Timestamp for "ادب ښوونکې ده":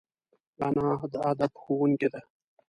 1.29-2.21